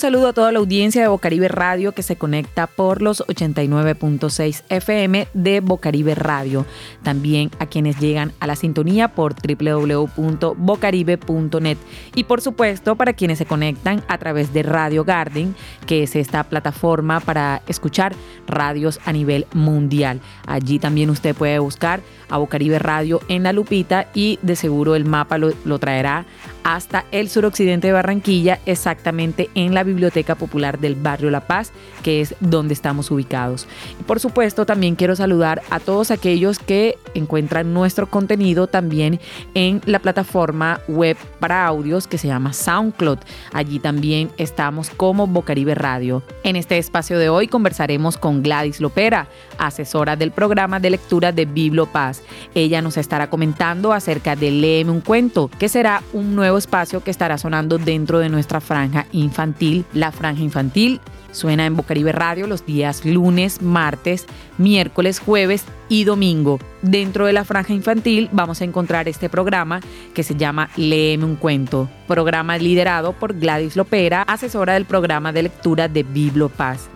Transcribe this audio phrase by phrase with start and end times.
[0.00, 5.28] saludo a toda la audiencia de Bocaribe Radio que se conecta por los 89.6 FM
[5.34, 6.64] de Bocaribe Radio.
[7.02, 11.76] También a quienes llegan a la sintonía por www.bocaribe.net.
[12.14, 15.54] Y por supuesto para quienes se conectan a través de Radio Garden,
[15.86, 18.14] que es esta plataforma para escuchar
[18.46, 20.22] radios a nivel mundial.
[20.46, 22.00] Allí también usted puede buscar
[22.30, 26.26] a Bocaribe Radio en la lupita y de seguro el mapa lo, lo traerá
[26.64, 32.20] hasta el suroccidente de Barranquilla, exactamente en la Biblioteca Popular del Barrio La Paz, que
[32.20, 33.66] es donde estamos ubicados.
[33.98, 39.20] Y por supuesto, también quiero saludar a todos aquellos que encuentran nuestro contenido también
[39.54, 43.18] en la plataforma web para audios que se llama SoundCloud.
[43.52, 46.22] Allí también estamos como Bocaribe Radio.
[46.44, 51.44] En este espacio de hoy conversaremos con Gladys Lopera, asesora del programa de lectura de
[51.44, 52.19] Biblo Paz.
[52.54, 57.10] Ella nos estará comentando acerca de Léeme un cuento, que será un nuevo espacio que
[57.10, 59.84] estará sonando dentro de nuestra franja infantil.
[59.92, 61.00] La franja infantil
[61.32, 64.26] suena en Bocaribe Radio los días lunes, martes,
[64.58, 66.58] miércoles, jueves y domingo.
[66.82, 69.80] Dentro de la franja infantil vamos a encontrar este programa
[70.14, 75.44] que se llama Léeme un cuento, programa liderado por Gladys Lopera, asesora del programa de
[75.44, 76.88] lectura de Biblo Paz.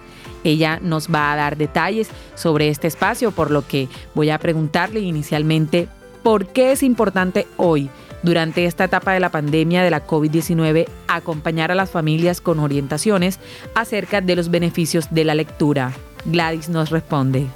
[0.45, 5.01] Ella nos va a dar detalles sobre este espacio, por lo que voy a preguntarle
[5.01, 5.89] inicialmente
[6.23, 7.91] por qué es importante hoy
[8.23, 13.39] durante esta etapa de la pandemia de la COVID-19 acompañar a las familias con orientaciones
[13.75, 15.93] acerca de los beneficios de la lectura.
[16.25, 17.47] Gladys nos responde.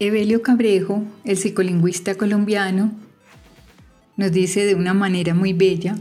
[0.00, 2.92] Evelio Cabrejo, el psicolingüista colombiano,
[4.16, 5.96] nos dice de una manera muy bella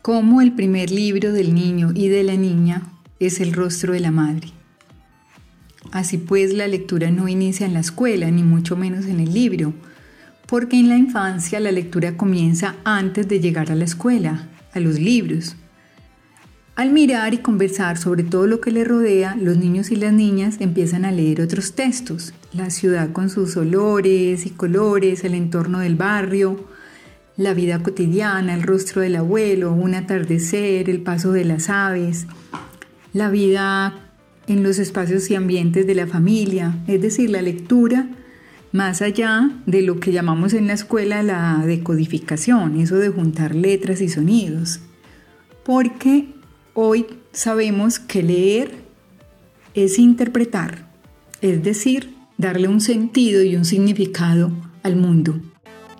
[0.00, 2.82] cómo el primer libro del niño y de la niña
[3.20, 4.57] es el rostro de la madre.
[5.90, 9.72] Así pues, la lectura no inicia en la escuela, ni mucho menos en el libro,
[10.46, 14.98] porque en la infancia la lectura comienza antes de llegar a la escuela, a los
[14.98, 15.56] libros.
[16.76, 20.56] Al mirar y conversar sobre todo lo que le rodea, los niños y las niñas
[20.60, 25.96] empiezan a leer otros textos, la ciudad con sus olores y colores, el entorno del
[25.96, 26.68] barrio,
[27.36, 32.26] la vida cotidiana, el rostro del abuelo, un atardecer, el paso de las aves,
[33.12, 34.07] la vida
[34.48, 38.08] en los espacios y ambientes de la familia, es decir, la lectura
[38.72, 44.00] más allá de lo que llamamos en la escuela la decodificación, eso de juntar letras
[44.00, 44.80] y sonidos.
[45.64, 46.34] Porque
[46.74, 48.72] hoy sabemos que leer
[49.74, 50.90] es interpretar,
[51.40, 54.50] es decir, darle un sentido y un significado
[54.82, 55.40] al mundo.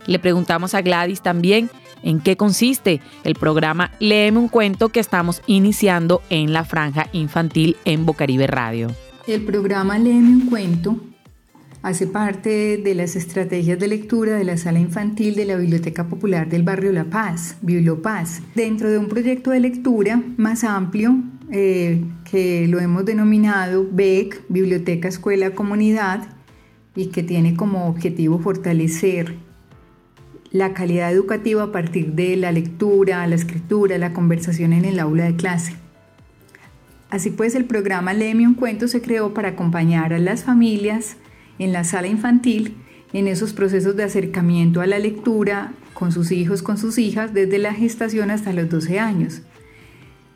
[0.09, 1.71] Le preguntamos a Gladys también
[2.03, 7.77] en qué consiste el programa Léeme un cuento que estamos iniciando en la franja infantil
[7.85, 8.89] en Bocaribe Radio.
[9.27, 10.99] El programa Léeme un cuento
[11.83, 16.49] Hace parte de las estrategias de lectura de la sala infantil de la Biblioteca Popular
[16.49, 21.17] del Barrio La Paz, Bibliopaz, dentro de un proyecto de lectura más amplio
[21.53, 26.29] eh, que lo hemos denominado BEC, Biblioteca Escuela Comunidad,
[26.97, 29.37] y que tiene como objetivo fortalecer
[30.51, 35.25] la calidad educativa a partir de la lectura, la escritura, la conversación en el aula
[35.25, 35.75] de clase.
[37.11, 41.17] Así pues, el programa Léeme un cuento se creó para acompañar a las familias
[41.59, 42.77] en la sala infantil
[43.13, 47.59] en esos procesos de acercamiento a la lectura con sus hijos, con sus hijas, desde
[47.59, 49.43] la gestación hasta los 12 años.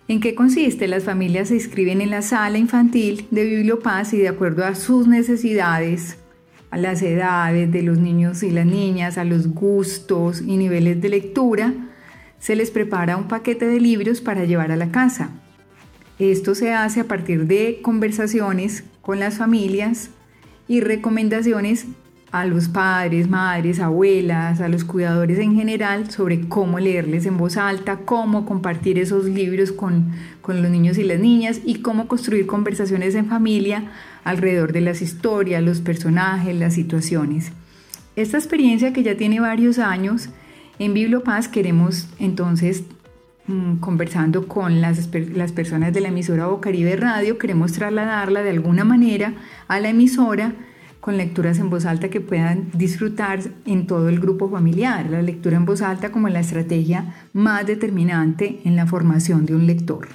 [0.09, 0.89] ¿En qué consiste?
[0.89, 5.07] Las familias se inscriben en la sala infantil de Bibliopaz y de acuerdo a sus
[5.07, 6.19] necesidades,
[6.73, 11.09] a las edades de los niños y las niñas, a los gustos y niveles de
[11.11, 11.73] lectura,
[12.41, 15.31] se les prepara un paquete de libros para llevar a la casa.
[16.19, 20.11] Esto se hace a partir de conversaciones con las familias,
[20.69, 21.87] y recomendaciones
[22.33, 27.59] a los padres, madres, abuelas, a los cuidadores en general sobre cómo leerles en voz
[27.59, 32.47] alta, cómo compartir esos libros con, con, los niños y las niñas y cómo construir
[32.47, 33.93] conversaciones en familia
[34.25, 37.53] alrededor de las historias, los personajes, las situaciones.
[38.17, 40.31] Esta experiencia que ya tiene varios años
[40.79, 42.85] en Bibliopaz queremos entonces
[43.47, 48.85] mm, conversando con las, las personas de la emisora Bocaribe Radio, queremos trasladarla de alguna
[48.85, 49.35] manera
[49.69, 50.55] a la emisora
[51.03, 55.11] con lecturas en voz alta que puedan disfrutar en todo el grupo familiar.
[55.11, 59.67] La lectura en voz alta como la estrategia más determinante en la formación de un
[59.67, 60.07] lector.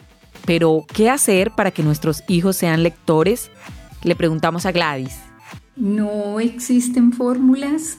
[0.46, 3.52] Pero, ¿qué hacer para que nuestros hijos sean lectores?
[4.02, 5.20] Le preguntamos a Gladys.
[5.76, 7.98] No existen fórmulas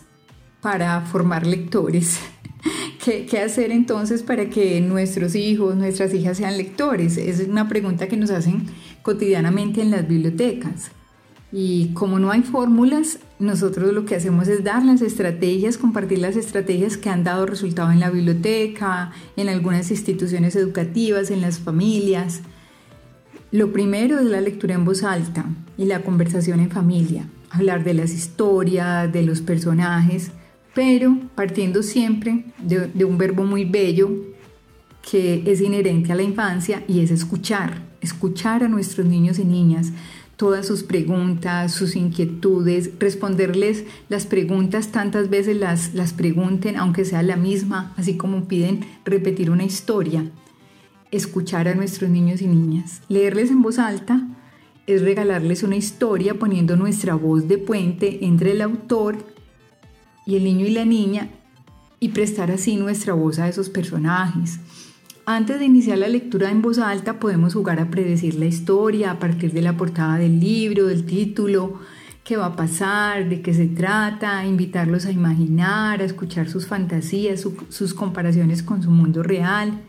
[0.63, 2.19] para formar lectores.
[3.05, 7.19] ¿Qué, ¿Qué, hacer entonces para que nuestros hijos, nuestras hijas sean lectores?
[7.19, 8.63] Es una pregunta que nos hacen
[9.03, 10.91] cotidianamente en las bibliotecas.
[11.51, 16.37] Y como no hay fórmulas, nosotros lo que hacemos es dar las estrategias, compartir las
[16.37, 22.43] estrategias que han dado resultado en la biblioteca, en algunas instituciones educativas, en las familias.
[23.51, 25.47] Lo primero es la lectura en voz alta
[25.79, 30.33] y la conversación en familia, hablar de las historias, de los personajes,
[30.75, 34.11] pero partiendo siempre de, un verbo muy bello
[35.11, 39.93] que es inherente a la infancia y es escuchar, escuchar a nuestros niños y niñas,
[40.39, 47.25] todas sus preguntas, sus inquietudes, responderles las preguntas tantas veces las, las pregunten, aunque sea
[47.25, 50.31] la misma, así como piden repetir una historia.
[51.11, 53.03] Escuchar a nuestros niños y niñas.
[53.09, 54.29] Leerles en voz alta
[54.87, 59.19] es regalarles una historia poniendo nuestra voz de puente entre el autor
[60.25, 61.31] y el niño y la niña
[61.99, 64.61] y prestar así nuestra voz a esos personajes.
[65.31, 69.19] Antes de iniciar la lectura en voz alta podemos jugar a predecir la historia a
[69.19, 71.81] partir de la portada del libro, del título,
[72.25, 77.47] qué va a pasar, de qué se trata, invitarlos a imaginar, a escuchar sus fantasías,
[77.69, 79.83] sus comparaciones con su mundo real,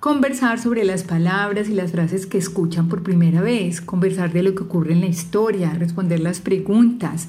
[0.00, 4.54] conversar sobre las palabras y las frases que escuchan por primera vez, conversar de lo
[4.54, 7.28] que ocurre en la historia, responder las preguntas.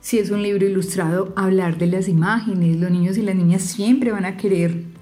[0.00, 2.78] Si es un libro ilustrado, hablar de las imágenes.
[2.78, 4.94] Los niños y las niñas siempre van a querer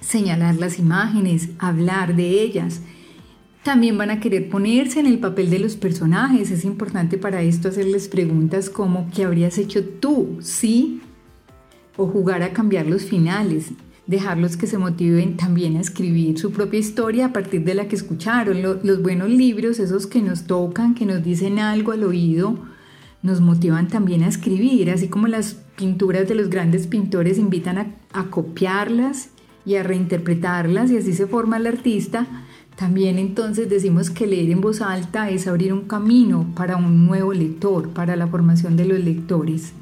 [0.00, 2.80] señalar las imágenes, hablar de ellas.
[3.62, 6.50] También van a querer ponerse en el papel de los personajes.
[6.50, 10.38] Es importante para esto hacerles preguntas como ¿qué habrías hecho tú?
[10.40, 11.02] ¿Sí?
[11.96, 13.72] O jugar a cambiar los finales,
[14.06, 17.96] dejarlos que se motiven también a escribir su propia historia a partir de la que
[17.96, 18.62] escucharon.
[18.62, 22.58] los buenos libros, esos que nos tocan, que nos dicen algo al oído,
[23.22, 27.94] nos motivan también a escribir, así como las pinturas de los grandes pintores invitan a,
[28.14, 29.28] a copiarlas
[29.64, 32.26] y a reinterpretarlas y así se forma el artista,
[32.76, 37.32] también entonces decimos que leer en voz alta es abrir un camino para un nuevo
[37.32, 39.72] lector, para la formación de los lectores.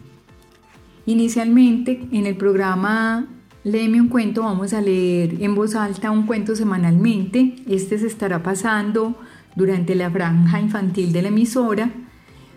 [1.07, 3.29] Inicialmente en el programa
[3.65, 7.57] Léeme un cuento vamos a leer en voz alta un cuento semanalmente.
[7.69, 9.15] Este se estará pasando
[9.57, 11.91] durante la franja infantil de la emisora,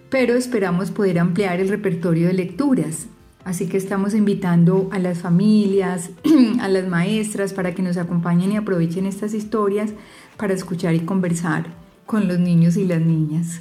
[0.09, 3.07] pero esperamos poder ampliar el repertorio de lecturas.
[3.43, 6.11] Así que estamos invitando a las familias,
[6.61, 9.91] a las maestras para que nos acompañen y aprovechen estas historias
[10.37, 11.65] para escuchar y conversar
[12.05, 13.59] con los niños y las niñas.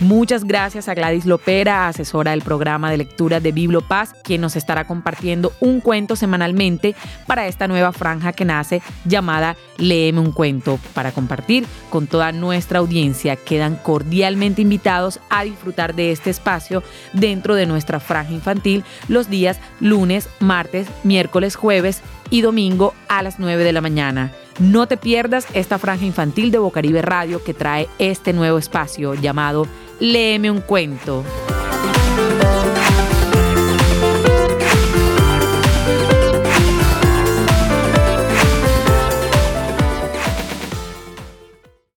[0.00, 4.56] Muchas gracias a Gladys Lopera, asesora del programa de lectura de Biblo Paz, quien nos
[4.56, 6.94] estará compartiendo un cuento semanalmente
[7.26, 10.78] para esta nueva franja que nace llamada Léeme un cuento.
[10.94, 16.82] Para compartir con toda nuestra audiencia, quedan cordialmente invitados a disfrutar de este espacio
[17.12, 22.00] dentro de nuestra franja infantil los días lunes, martes, miércoles, jueves
[22.30, 24.32] y domingo a las 9 de la mañana.
[24.60, 29.66] No te pierdas esta franja infantil de Bocaribe Radio que trae este nuevo espacio llamado
[30.00, 31.24] Léeme un cuento.